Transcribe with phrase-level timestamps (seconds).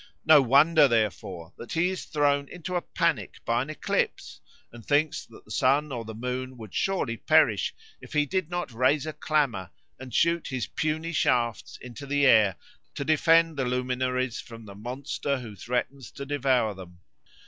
[0.25, 5.27] No wonder, therefore, that he is thrown into a panic by an eclipse, and thinks
[5.27, 9.13] that the sun or the moon would surely perish, if he did not raise a
[9.13, 9.69] clamour
[9.99, 12.55] and shoot his puny shafts into the air
[12.95, 16.97] to defend the luminaries from the monster who threatens to devour them.